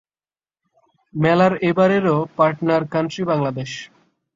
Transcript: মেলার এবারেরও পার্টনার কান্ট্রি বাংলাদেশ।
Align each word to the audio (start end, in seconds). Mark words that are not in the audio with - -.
মেলার 1.13 1.53
এবারেরও 1.69 2.17
পার্টনার 2.37 2.81
কান্ট্রি 2.93 3.23
বাংলাদেশ। 3.31 3.71